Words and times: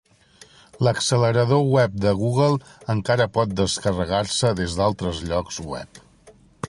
L'accelerador 0.85 1.65
web 1.75 1.99
de 2.05 2.13
Google 2.21 2.57
encara 2.95 3.27
pot 3.35 3.53
descarregar-se 3.61 4.55
des 4.63 4.79
d'altres 4.81 5.21
llocs 5.31 5.61
web. 5.75 6.01